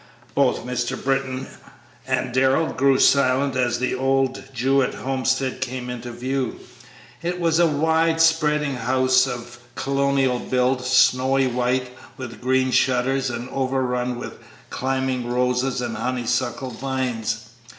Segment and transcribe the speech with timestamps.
[0.33, 0.97] Both Mr.
[0.99, 1.45] Britton
[2.07, 6.59] and Darrell grew silent as the old Jewett homestead came in view.
[7.21, 13.47] It was a wide spreading house of colonial build, snowy white with green shutters and
[13.51, 14.39] overrun with
[14.71, 17.49] climbing roses and honeysuckle vines.